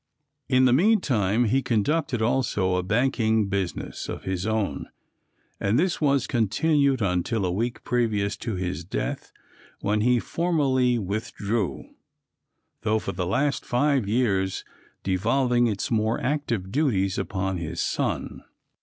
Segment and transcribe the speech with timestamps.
[0.49, 4.89] In the meantime he conducted, also, a banking business of his own,
[5.59, 9.31] and this was continued until a week previous to his death,
[9.81, 11.85] when he formally withdrew,
[12.81, 14.65] though for the last five years
[15.03, 18.41] devolving its more active duties upon his son.